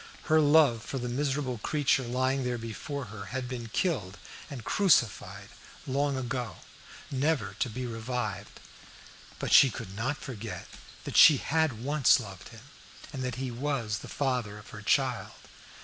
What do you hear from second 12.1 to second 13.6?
loved him, and that he